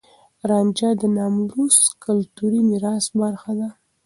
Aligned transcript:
رانجه 0.49 0.89
د 1.01 1.03
ناملموس 1.15 1.77
کلتوري 2.03 2.61
ميراث 2.69 3.05
برخه 3.21 3.51
ده. 3.59 3.69